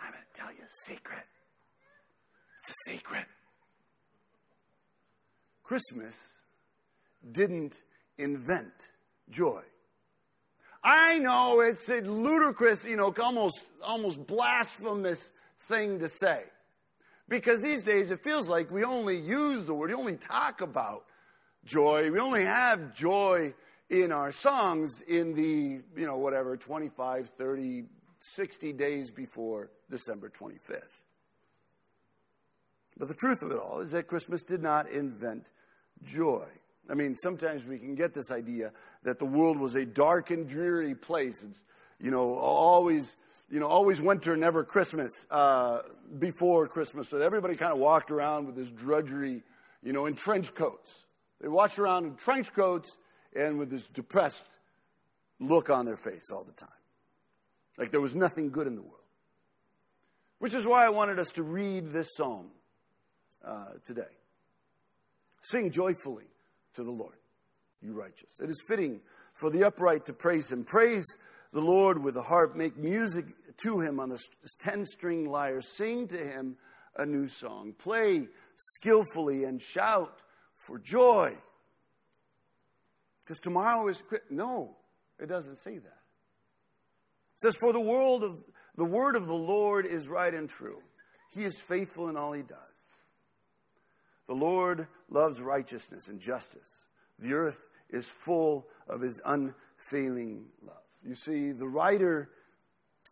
I'm 0.00 0.12
going 0.12 0.24
to 0.32 0.40
tell 0.40 0.50
you 0.50 0.62
a 0.64 0.92
secret. 0.92 1.24
It's 2.58 2.70
a 2.70 2.90
secret. 2.90 3.26
Christmas 5.62 6.42
didn't 7.30 7.82
invent 8.18 8.88
joy. 9.28 9.62
I 10.82 11.18
know 11.18 11.60
it's 11.60 11.88
a 11.90 12.00
ludicrous, 12.00 12.84
you 12.84 12.96
know, 12.96 13.14
almost, 13.22 13.70
almost 13.82 14.26
blasphemous 14.26 15.32
thing 15.62 15.98
to 16.00 16.08
say. 16.08 16.44
Because 17.28 17.60
these 17.60 17.82
days 17.82 18.10
it 18.10 18.24
feels 18.24 18.48
like 18.48 18.70
we 18.70 18.82
only 18.82 19.18
use 19.18 19.66
the 19.66 19.74
word, 19.74 19.90
we 19.90 19.94
only 19.94 20.16
talk 20.16 20.62
about 20.62 21.04
joy. 21.64 22.10
We 22.10 22.18
only 22.18 22.44
have 22.44 22.94
joy 22.94 23.54
in 23.90 24.12
our 24.12 24.30
songs 24.30 25.02
in 25.02 25.34
the, 25.34 25.82
you 26.00 26.06
know, 26.06 26.16
whatever, 26.16 26.56
25, 26.56 27.28
30, 27.30 27.84
60 28.20 28.72
days 28.72 29.10
before 29.10 29.70
December 29.90 30.30
25th. 30.30 30.84
But 32.96 33.08
the 33.08 33.14
truth 33.14 33.42
of 33.42 33.50
it 33.50 33.58
all 33.58 33.80
is 33.80 33.90
that 33.90 34.06
Christmas 34.06 34.42
did 34.42 34.62
not 34.62 34.88
invent 34.88 35.46
joy. 36.04 36.46
I 36.88 36.94
mean, 36.94 37.14
sometimes 37.16 37.64
we 37.64 37.78
can 37.78 37.94
get 37.94 38.14
this 38.14 38.30
idea 38.30 38.72
that 39.02 39.18
the 39.18 39.24
world 39.24 39.58
was 39.58 39.74
a 39.74 39.84
dark 39.84 40.30
and 40.30 40.48
dreary 40.48 40.94
place. 40.94 41.42
It's, 41.42 41.62
you 41.98 42.10
know, 42.10 42.34
always, 42.34 43.16
you 43.50 43.58
know, 43.58 43.68
always 43.68 44.00
winter, 44.00 44.36
never 44.36 44.64
Christmas 44.64 45.26
uh, 45.30 45.80
before 46.18 46.68
Christmas. 46.68 47.08
So 47.08 47.18
everybody 47.18 47.56
kind 47.56 47.72
of 47.72 47.78
walked 47.78 48.10
around 48.10 48.46
with 48.46 48.56
this 48.56 48.70
drudgery, 48.70 49.42
you 49.82 49.92
know, 49.92 50.06
in 50.06 50.14
trench 50.14 50.54
coats. 50.54 51.06
They 51.40 51.48
walked 51.48 51.78
around 51.78 52.04
in 52.04 52.16
trench 52.16 52.52
coats 52.52 52.98
and 53.34 53.58
with 53.58 53.70
this 53.70 53.86
depressed 53.86 54.42
look 55.38 55.70
on 55.70 55.86
their 55.86 55.96
face 55.96 56.30
all 56.30 56.44
the 56.44 56.52
time. 56.52 56.68
Like 57.78 57.90
there 57.90 58.00
was 58.00 58.14
nothing 58.14 58.50
good 58.50 58.66
in 58.66 58.74
the 58.74 58.82
world. 58.82 58.94
Which 60.38 60.54
is 60.54 60.66
why 60.66 60.86
I 60.86 60.90
wanted 60.90 61.18
us 61.18 61.30
to 61.32 61.42
read 61.42 61.88
this 61.88 62.08
psalm 62.16 62.50
uh, 63.44 63.74
today. 63.84 64.02
Sing 65.42 65.70
joyfully 65.70 66.26
to 66.74 66.82
the 66.82 66.90
Lord, 66.90 67.16
you 67.82 67.92
righteous. 67.92 68.40
It 68.42 68.50
is 68.50 68.62
fitting 68.66 69.00
for 69.34 69.50
the 69.50 69.64
upright 69.64 70.06
to 70.06 70.12
praise 70.12 70.50
him. 70.52 70.64
Praise 70.64 71.04
the 71.52 71.60
Lord 71.60 72.02
with 72.02 72.14
the 72.14 72.22
harp. 72.22 72.56
Make 72.56 72.76
music 72.76 73.26
to 73.58 73.80
him 73.80 74.00
on 74.00 74.10
the 74.10 74.22
ten 74.60 74.84
string 74.84 75.30
lyre. 75.30 75.60
Sing 75.62 76.06
to 76.08 76.18
him 76.18 76.56
a 76.96 77.06
new 77.06 77.26
song. 77.26 77.74
Play 77.78 78.28
skillfully 78.56 79.44
and 79.44 79.60
shout 79.60 80.18
for 80.56 80.78
joy. 80.78 81.32
Because 83.30 83.38
tomorrow 83.38 83.86
is 83.86 84.02
no, 84.28 84.74
it 85.20 85.28
doesn't 85.28 85.58
say 85.58 85.78
that. 85.78 85.86
It 85.86 87.36
says, 87.36 87.54
For 87.54 87.72
the 87.72 87.80
world 87.80 88.24
of 88.24 88.42
the 88.74 88.84
word 88.84 89.14
of 89.14 89.28
the 89.28 89.32
Lord 89.32 89.86
is 89.86 90.08
right 90.08 90.34
and 90.34 90.48
true. 90.48 90.82
He 91.32 91.44
is 91.44 91.60
faithful 91.60 92.08
in 92.08 92.16
all 92.16 92.32
he 92.32 92.42
does. 92.42 93.04
The 94.26 94.34
Lord 94.34 94.88
loves 95.08 95.40
righteousness 95.40 96.08
and 96.08 96.18
justice. 96.18 96.86
The 97.20 97.34
earth 97.34 97.68
is 97.88 98.08
full 98.08 98.66
of 98.88 99.00
his 99.00 99.22
unfailing 99.24 100.46
love. 100.66 100.82
You 101.06 101.14
see, 101.14 101.52
the 101.52 101.68
writer 101.68 102.30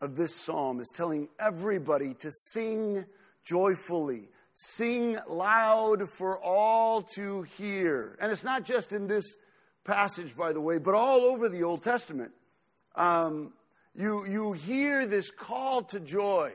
of 0.01 0.17
this 0.17 0.35
psalm 0.35 0.81
is 0.81 0.91
telling 0.93 1.29
everybody 1.39 2.15
to 2.15 2.33
sing 2.33 3.05
joyfully, 3.45 4.31
Sing 4.53 5.17
loud 5.29 6.11
for 6.11 6.43
all 6.43 7.03
to 7.15 7.43
hear. 7.43 8.19
And 8.21 8.33
it's 8.33 8.43
not 8.43 8.65
just 8.65 8.93
in 8.93 9.07
this 9.07 9.37
passage, 9.89 10.37
by 10.37 10.53
the 10.53 10.61
way, 10.61 10.79
but 10.79 10.95
all 10.95 11.23
over 11.23 11.49
the 11.49 11.65
Old 11.65 11.83
Testament. 11.83 12.31
Um, 12.95 13.55
you, 13.97 14.27
you 14.29 14.53
hear 14.53 15.07
this 15.07 15.31
call 15.31 15.83
to 15.85 15.99
joy. 15.99 16.53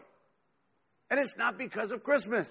And 1.09 1.19
it's 1.19 1.35
not 1.35 1.57
because 1.57 1.91
of 1.91 2.03
Christmas, 2.03 2.47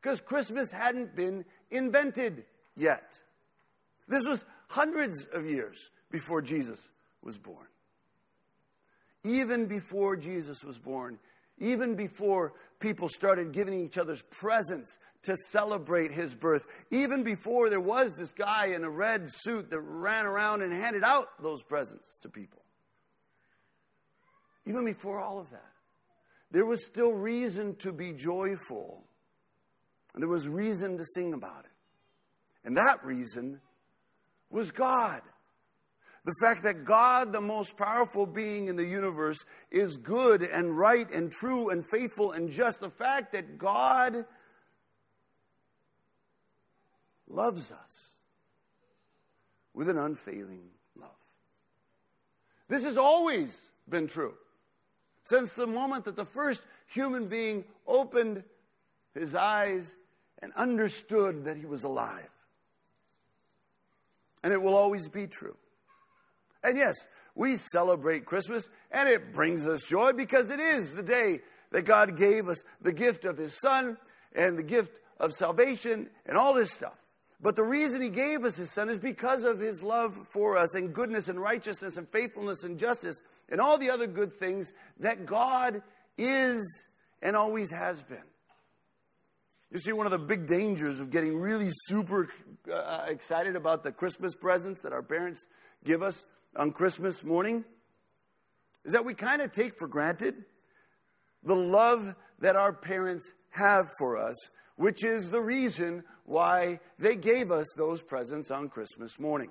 because 0.00 0.20
Christmas 0.20 0.72
hadn't 0.72 1.14
been 1.14 1.44
invented 1.70 2.44
yet. 2.76 3.18
This 4.08 4.26
was 4.26 4.44
hundreds 4.68 5.26
of 5.32 5.44
years 5.44 5.90
before 6.10 6.40
Jesus 6.40 6.88
was 7.22 7.38
born. 7.38 7.66
Even 9.22 9.66
before 9.66 10.16
Jesus 10.16 10.64
was 10.64 10.78
born, 10.78 11.18
even 11.58 11.94
before 11.94 12.52
people 12.80 13.08
started 13.08 13.52
giving 13.52 13.74
each 13.74 13.98
other's 13.98 14.22
presents 14.22 14.98
to 15.22 15.36
celebrate 15.36 16.12
his 16.12 16.34
birth, 16.34 16.66
even 16.90 17.22
before 17.22 17.70
there 17.70 17.80
was 17.80 18.16
this 18.16 18.32
guy 18.32 18.66
in 18.66 18.84
a 18.84 18.90
red 18.90 19.26
suit 19.28 19.70
that 19.70 19.80
ran 19.80 20.26
around 20.26 20.62
and 20.62 20.72
handed 20.72 21.02
out 21.02 21.28
those 21.42 21.62
presents 21.62 22.18
to 22.20 22.28
people. 22.28 22.62
Even 24.66 24.84
before 24.84 25.20
all 25.20 25.38
of 25.38 25.50
that, 25.50 25.72
there 26.50 26.66
was 26.66 26.84
still 26.84 27.12
reason 27.12 27.74
to 27.76 27.92
be 27.92 28.12
joyful. 28.12 29.04
And 30.14 30.22
there 30.22 30.28
was 30.28 30.48
reason 30.48 30.96
to 30.98 31.04
sing 31.04 31.34
about 31.34 31.64
it. 31.64 31.70
And 32.64 32.76
that 32.76 33.04
reason 33.04 33.60
was 34.50 34.70
God. 34.70 35.20
The 36.26 36.34
fact 36.40 36.64
that 36.64 36.84
God, 36.84 37.32
the 37.32 37.40
most 37.40 37.76
powerful 37.76 38.26
being 38.26 38.66
in 38.66 38.74
the 38.74 38.84
universe, 38.84 39.38
is 39.70 39.96
good 39.96 40.42
and 40.42 40.76
right 40.76 41.08
and 41.14 41.30
true 41.30 41.70
and 41.70 41.86
faithful 41.86 42.32
and 42.32 42.50
just. 42.50 42.80
The 42.80 42.90
fact 42.90 43.32
that 43.32 43.58
God 43.58 44.24
loves 47.28 47.70
us 47.70 48.18
with 49.72 49.88
an 49.88 49.98
unfailing 49.98 50.64
love. 50.96 51.10
This 52.66 52.82
has 52.82 52.98
always 52.98 53.70
been 53.88 54.08
true. 54.08 54.34
Since 55.22 55.52
the 55.52 55.68
moment 55.68 56.06
that 56.06 56.16
the 56.16 56.24
first 56.24 56.64
human 56.88 57.28
being 57.28 57.64
opened 57.86 58.42
his 59.14 59.36
eyes 59.36 59.94
and 60.40 60.52
understood 60.54 61.44
that 61.44 61.56
he 61.56 61.66
was 61.66 61.84
alive. 61.84 62.30
And 64.42 64.52
it 64.52 64.60
will 64.60 64.74
always 64.74 65.08
be 65.08 65.28
true. 65.28 65.56
And 66.66 66.76
yes, 66.76 66.96
we 67.36 67.54
celebrate 67.54 68.26
Christmas 68.26 68.68
and 68.90 69.08
it 69.08 69.32
brings 69.32 69.66
us 69.68 69.84
joy 69.84 70.12
because 70.12 70.50
it 70.50 70.58
is 70.58 70.92
the 70.92 71.02
day 71.02 71.40
that 71.70 71.82
God 71.82 72.16
gave 72.16 72.48
us 72.48 72.60
the 72.82 72.92
gift 72.92 73.24
of 73.24 73.38
his 73.38 73.56
son 73.60 73.96
and 74.34 74.58
the 74.58 74.64
gift 74.64 75.00
of 75.20 75.32
salvation 75.32 76.10
and 76.26 76.36
all 76.36 76.54
this 76.54 76.72
stuff. 76.72 76.96
But 77.40 77.54
the 77.54 77.62
reason 77.62 78.02
he 78.02 78.08
gave 78.08 78.44
us 78.44 78.56
his 78.56 78.72
son 78.72 78.88
is 78.88 78.98
because 78.98 79.44
of 79.44 79.60
his 79.60 79.80
love 79.80 80.12
for 80.32 80.56
us 80.56 80.74
and 80.74 80.92
goodness 80.92 81.28
and 81.28 81.40
righteousness 81.40 81.98
and 81.98 82.08
faithfulness 82.08 82.64
and 82.64 82.80
justice 82.80 83.22
and 83.48 83.60
all 83.60 83.78
the 83.78 83.90
other 83.90 84.08
good 84.08 84.32
things 84.32 84.72
that 84.98 85.24
God 85.24 85.82
is 86.18 86.82
and 87.22 87.36
always 87.36 87.70
has 87.70 88.02
been. 88.02 88.24
You 89.70 89.78
see, 89.78 89.92
one 89.92 90.06
of 90.06 90.12
the 90.12 90.18
big 90.18 90.46
dangers 90.46 90.98
of 90.98 91.10
getting 91.10 91.38
really 91.38 91.68
super 91.70 92.28
uh, 92.72 93.04
excited 93.08 93.54
about 93.54 93.84
the 93.84 93.92
Christmas 93.92 94.34
presents 94.34 94.82
that 94.82 94.92
our 94.92 95.02
parents 95.02 95.46
give 95.84 96.02
us 96.02 96.24
on 96.56 96.72
Christmas 96.72 97.22
morning 97.22 97.64
is 98.84 98.92
that 98.92 99.04
we 99.04 99.14
kind 99.14 99.42
of 99.42 99.52
take 99.52 99.78
for 99.78 99.88
granted 99.88 100.44
the 101.42 101.56
love 101.56 102.14
that 102.40 102.56
our 102.56 102.72
parents 102.72 103.32
have 103.50 103.86
for 103.98 104.16
us, 104.16 104.34
which 104.76 105.04
is 105.04 105.30
the 105.30 105.40
reason 105.40 106.04
why 106.24 106.80
they 106.98 107.16
gave 107.16 107.50
us 107.50 107.66
those 107.76 108.02
presents 108.02 108.50
on 108.50 108.68
Christmas 108.68 109.18
morning. 109.18 109.50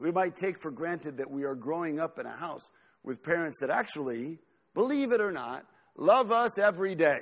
We 0.00 0.12
might 0.12 0.36
take 0.36 0.60
for 0.60 0.70
granted 0.70 1.18
that 1.18 1.30
we 1.30 1.44
are 1.44 1.54
growing 1.54 1.98
up 1.98 2.18
in 2.18 2.26
a 2.26 2.36
house 2.36 2.70
with 3.02 3.22
parents 3.22 3.58
that 3.60 3.70
actually, 3.70 4.38
believe 4.74 5.12
it 5.12 5.20
or 5.20 5.32
not, 5.32 5.64
love 5.96 6.30
us 6.30 6.58
every 6.58 6.94
day. 6.94 7.20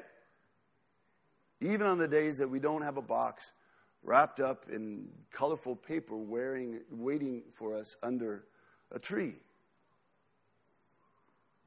Even 1.60 1.86
on 1.86 1.98
the 1.98 2.08
days 2.08 2.38
that 2.38 2.50
we 2.50 2.58
don't 2.58 2.82
have 2.82 2.96
a 2.96 3.02
box 3.02 3.44
wrapped 4.04 4.38
up 4.38 4.66
in 4.70 5.08
colorful 5.32 5.74
paper 5.74 6.16
wearing, 6.16 6.80
waiting 6.90 7.42
for 7.54 7.76
us 7.76 7.96
under 8.02 8.44
a 8.92 8.98
tree. 8.98 9.34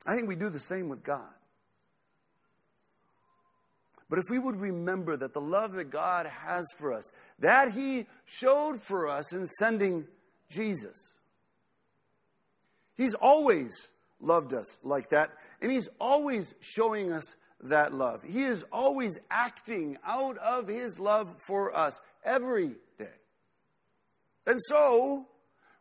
I 0.06 0.15
think 0.15 0.27
we 0.27 0.36
do 0.36 0.50
the 0.50 0.60
same 0.60 0.88
with 0.88 1.03
God. 1.03 1.34
But 4.10 4.20
if 4.20 4.25
we 4.29 4.39
would 4.39 4.56
remember 4.62 5.17
that 5.17 5.34
the 5.34 5.41
love 5.41 5.74
that 5.74 5.89
God 5.89 6.27
has 6.27 6.65
for 6.79 6.94
us, 6.94 7.12
that 7.39 7.74
He 7.74 8.06
showed 8.25 8.82
for 8.82 9.10
us 9.10 9.34
in 9.34 9.46
sending 9.46 10.08
Jesus, 10.50 11.17
He's 12.96 13.13
always 13.15 13.91
loved 14.22 14.53
us 14.53 14.79
like 14.84 15.10
that, 15.10 15.32
and 15.62 15.72
He's 15.72 15.89
always 16.00 16.53
showing 16.62 17.12
us 17.12 17.36
that 17.63 17.94
love. 17.94 18.24
He 18.24 18.44
is 18.44 18.63
always 18.72 19.20
acting 19.29 19.98
out 20.06 20.38
of 20.38 20.70
His 20.70 21.00
love 21.00 21.36
for 21.46 21.75
us 21.75 22.00
every 22.27 22.75
day. 23.00 23.07
And 24.46 24.60
so 24.67 25.25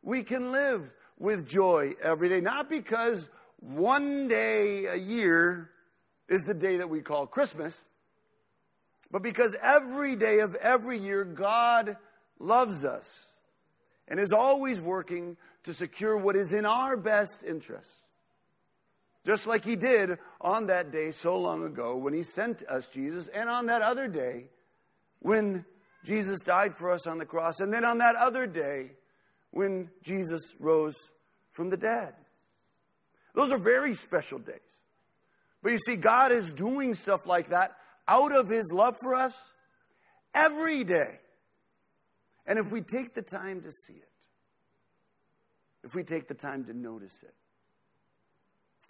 we 0.03 0.23
can 0.23 0.53
live 0.53 0.93
with 1.19 1.49
joy 1.49 1.93
every 2.03 2.29
day, 2.29 2.41
not 2.41 2.71
because 2.71 3.29
one 3.59 4.29
day 4.29 4.87
a 4.87 4.97
year 4.97 5.71
is 6.29 6.43
the 6.43 6.55
day 6.55 6.79
that 6.79 6.89
we 6.89 7.01
call 7.01 7.27
Christmas 7.27 7.87
but 9.11 9.23
because 9.23 9.57
every 9.63 10.17
day 10.17 10.41
of 10.41 10.55
every 10.57 10.99
year, 10.99 11.25
God 11.25 11.97
loves 12.39 12.85
us 12.85 13.37
and 14.09 14.19
is 14.21 14.33
always 14.33 14.81
working 14.81 15.37
to 15.65 15.75
secure 15.75 16.17
what 16.17 16.37
is 16.37 16.53
in 16.53 16.67
our 16.67 16.97
best 16.97 17.43
interest. 17.43 18.05
Just 19.25 19.47
like 19.47 19.65
He 19.65 19.77
did 19.77 20.19
on 20.41 20.67
that 20.67 20.91
day 20.91 21.11
so 21.11 21.39
long 21.39 21.65
ago 21.65 21.97
when 21.97 22.15
He 22.15 22.23
sent 22.23 22.63
us 22.65 22.89
Jesus, 22.89 23.29
and 23.29 23.49
on 23.49 23.67
that 23.67 23.83
other 23.83 24.09
day 24.09 24.47
when 25.21 25.65
Jesus 26.07 26.39
died 26.41 26.77
for 26.77 26.93
us 26.93 27.07
on 27.07 27.19
the 27.19 27.27
cross, 27.27 27.59
and 27.59 27.73
then 27.73 27.85
on 27.85 27.99
that 27.99 28.15
other 28.15 28.47
day 28.47 28.93
when 29.51 29.91
Jesus 30.03 30.55
rose 30.61 31.11
from 31.53 31.69
the 31.69 31.77
dead. 31.77 32.15
Those 33.35 33.51
are 33.51 33.59
very 33.59 33.93
special 33.93 34.39
days. 34.39 34.83
But 35.63 35.73
you 35.73 35.79
see, 35.79 35.97
God 35.97 36.31
is 36.31 36.53
doing 36.53 36.95
stuff 36.95 37.27
like 37.27 37.49
that 37.49 37.77
out 38.07 38.35
of 38.35 38.49
his 38.49 38.73
love 38.73 38.95
for 39.03 39.15
us 39.15 39.35
every 40.33 40.85
day. 40.85 41.19
And 42.47 42.59
if 42.59 42.71
we 42.71 42.83
take 42.83 43.15
the 43.15 43.23
time 43.23 43.61
to 43.63 43.73
see 43.73 43.95
it, 43.95 44.03
if 45.83 45.95
we 45.95 46.05
take 46.05 46.29
the 46.29 46.35
time 46.35 46.65
to 46.67 46.73
notice 46.73 47.25
it, 47.25 47.35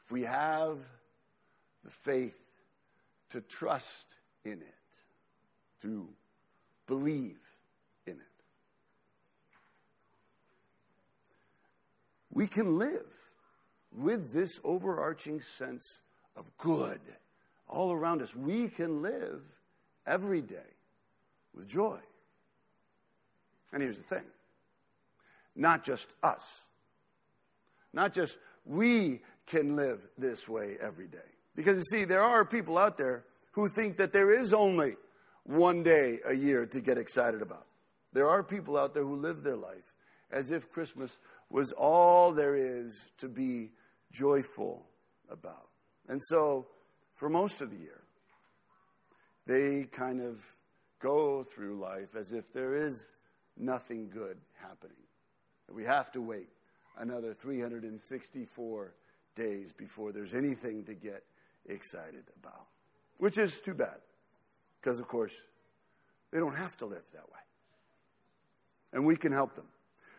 if 0.04 0.12
we 0.12 0.22
have 0.22 0.78
the 1.82 1.90
faith 1.90 2.38
to 3.30 3.40
trust 3.40 4.06
in 4.44 4.60
it, 4.60 4.74
to 5.82 6.08
believe 6.86 7.38
in 8.06 8.14
it, 8.14 8.20
we 12.32 12.46
can 12.46 12.78
live 12.78 13.06
with 13.92 14.32
this 14.32 14.60
overarching 14.62 15.40
sense 15.40 16.02
of 16.36 16.44
good 16.58 17.00
all 17.68 17.92
around 17.92 18.22
us. 18.22 18.34
We 18.34 18.68
can 18.68 19.02
live 19.02 19.42
every 20.06 20.42
day 20.42 20.74
with 21.54 21.68
joy. 21.68 21.98
And 23.72 23.82
here's 23.82 23.98
the 23.98 24.04
thing 24.04 24.24
not 25.54 25.84
just 25.84 26.14
us, 26.22 26.62
not 27.92 28.12
just 28.12 28.36
we 28.64 29.22
can 29.46 29.76
live 29.76 30.00
this 30.18 30.48
way 30.48 30.76
every 30.80 31.06
day. 31.06 31.18
Because 31.54 31.78
you 31.78 31.84
see, 31.84 32.04
there 32.04 32.22
are 32.22 32.44
people 32.44 32.76
out 32.76 32.98
there 32.98 33.24
who 33.52 33.68
think 33.68 33.96
that 33.96 34.12
there 34.12 34.32
is 34.32 34.52
only 34.52 34.96
one 35.46 35.82
day 35.82 36.18
a 36.26 36.34
year 36.34 36.66
to 36.66 36.80
get 36.80 36.98
excited 36.98 37.42
about. 37.42 37.66
There 38.12 38.28
are 38.28 38.42
people 38.42 38.76
out 38.76 38.94
there 38.94 39.04
who 39.04 39.16
live 39.16 39.42
their 39.42 39.56
life 39.56 39.94
as 40.30 40.50
if 40.50 40.70
Christmas 40.70 41.18
was 41.50 41.72
all 41.72 42.32
there 42.32 42.56
is 42.56 43.10
to 43.18 43.28
be 43.28 43.70
joyful 44.12 44.86
about. 45.30 45.68
And 46.08 46.20
so 46.22 46.66
for 47.16 47.28
most 47.28 47.60
of 47.60 47.70
the 47.70 47.76
year. 47.76 48.02
They 49.46 49.84
kind 49.84 50.20
of 50.20 50.40
go 51.00 51.44
through 51.44 51.78
life 51.78 52.14
as 52.16 52.32
if 52.32 52.52
there 52.52 52.74
is 52.74 53.14
nothing 53.56 54.10
good 54.10 54.38
happening. 54.60 54.96
We 55.72 55.84
have 55.84 56.12
to 56.12 56.20
wait 56.20 56.48
another 56.98 57.34
364 57.34 58.94
days 59.34 59.72
before 59.72 60.12
there's 60.12 60.34
anything 60.34 60.84
to 60.84 60.94
get 60.94 61.22
excited 61.68 62.24
about, 62.40 62.66
which 63.18 63.38
is 63.38 63.60
too 63.60 63.74
bad 63.74 63.98
because, 64.86 65.00
of 65.00 65.08
course, 65.08 65.34
they 66.32 66.38
don't 66.38 66.54
have 66.54 66.76
to 66.76 66.86
live 66.86 67.02
that 67.12 67.24
way. 67.24 67.40
And 68.92 69.04
we 69.04 69.16
can 69.16 69.32
help 69.32 69.56
them. 69.56 69.66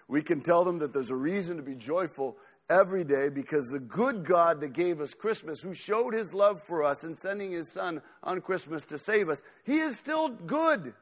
We 0.10 0.22
can 0.22 0.42
tell 0.42 0.66
them 0.66 0.80
that 0.80 0.92
there's 0.92 1.10
a 1.10 1.16
reason 1.16 1.56
to 1.56 1.64
be 1.64 1.74
joyful 1.74 2.36
every 2.70 3.06
day 3.06 3.30
because 3.30 3.68
the 3.68 3.80
good 3.80 4.26
God 4.26 4.60
that 4.60 4.74
gave 4.74 5.00
us 5.00 5.14
Christmas, 5.14 5.62
who 5.62 5.74
showed 5.74 6.14
his 6.14 6.34
love 6.34 6.62
for 6.68 6.84
us 6.84 7.06
in 7.06 7.16
sending 7.16 7.54
his 7.54 7.72
son 7.72 8.02
on 8.22 8.42
Christmas 8.42 8.84
to 8.88 8.98
save 8.98 9.30
us, 9.30 9.42
he 9.64 9.78
is 9.78 9.96
still 9.96 10.28
good. 10.28 10.94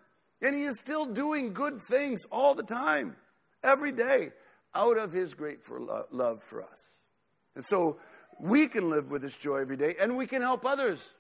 And 0.44 0.56
he 0.56 0.66
is 0.66 0.78
still 0.78 1.08
doing 1.08 1.52
good 1.52 1.82
things 1.90 2.24
all 2.32 2.54
the 2.54 2.62
time, 2.62 3.16
every 3.64 3.92
day, 3.92 4.30
out 4.76 5.00
of 5.00 5.12
his 5.12 5.34
great 5.34 5.66
for 5.66 5.80
love 6.12 6.44
for 6.44 6.62
us. 6.62 7.02
And 7.56 7.66
so 7.66 7.98
we 8.40 8.68
can 8.68 8.92
live 8.92 9.10
with 9.10 9.24
this 9.24 9.36
joy 9.36 9.58
every 9.58 9.78
day, 9.78 9.96
and 10.00 10.16
we 10.16 10.28
can 10.28 10.44
help 10.44 10.68
others 10.68 11.16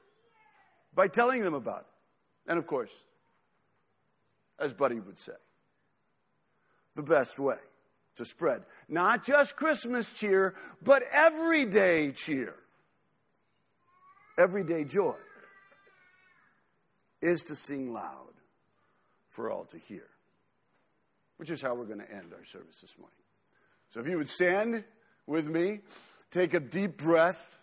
by 0.93 1.08
telling 1.08 1.41
them 1.41 1.55
about 1.55 1.79
it. 1.79 1.94
And 2.47 2.58
of 2.58 2.67
course, 2.67 2.91
as 4.60 4.73
Buddy 4.73 4.99
would 4.99 5.17
say, 5.17 5.34
the 6.95 7.03
best 7.03 7.39
way 7.39 7.58
to 8.15 8.25
spread. 8.25 8.63
Not 8.88 9.23
just 9.23 9.55
Christmas 9.55 10.12
cheer, 10.12 10.55
but 10.81 11.03
everyday 11.12 12.12
cheer. 12.12 12.55
Everyday 14.38 14.84
joy 14.86 15.15
is 17.21 17.43
to 17.43 17.55
sing 17.55 17.91
loud 17.93 18.34
for 19.29 19.49
all 19.49 19.65
to 19.65 19.77
hear, 19.77 20.08
which 21.38 21.49
is 21.49 21.62
how 21.62 21.73
we're 21.75 21.86
going 21.86 21.99
to 21.99 22.12
end 22.12 22.34
our 22.34 22.45
service 22.45 22.81
this 22.81 22.97
morning. 22.97 23.15
So 23.89 23.99
if 23.99 24.08
you 24.08 24.17
would 24.17 24.29
stand 24.29 24.84
with 25.25 25.47
me, 25.47 25.79
take 26.31 26.53
a 26.53 26.60
deep 26.60 26.97
breath, 26.97 27.58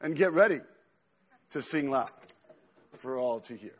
and 0.00 0.14
get 0.14 0.32
ready 0.32 0.60
to 1.50 1.60
sing 1.60 1.90
loud 1.90 2.10
for 3.08 3.18
all 3.18 3.40
to 3.40 3.54
hear. 3.54 3.77